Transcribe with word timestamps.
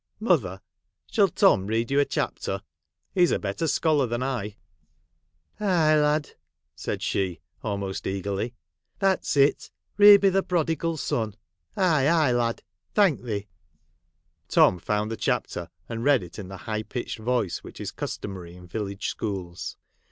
'Mother, 0.29 0.61
shall 1.11 1.27
Tom 1.27 1.67
read 1.67 1.91
you 1.91 1.99
a 1.99 2.05
chapter? 2.05 2.63
He 3.13 3.23
's 3.23 3.29
a 3.29 3.37
better 3.37 3.67
scholar 3.67 4.07
than 4.07 4.23
I.'' 4.23 4.55
Aye, 5.59 5.95
lad!' 5.95 6.31
said 6.75 7.03
she, 7.03 7.39
almost 7.61 8.07
eagerly.' 8.07 8.55
That 8.97 9.25
's 9.25 9.37
it. 9.37 9.69
Read 9.97 10.23
me 10.23 10.29
the 10.29 10.41
Prodigal 10.41 10.97
Son. 10.97 11.35
Aye, 11.77 12.07
aye, 12.07 12.31
lad. 12.31 12.63
Thank 12.95 13.21
thee.' 13.21 13.47
Tom 14.47 14.79
found 14.79 15.11
the 15.11 15.17
chapter, 15.17 15.69
and 15.87 16.03
read 16.03 16.23
it 16.23 16.39
in 16.39 16.47
the 16.47 16.57
high 16.65 16.81
pitched 16.81 17.19
voice 17.19 17.59
which 17.59 17.79
is 17.79 17.91
customary 17.91 18.55
in 18.55 18.65
village 18.65 19.07
schools. 19.07 19.77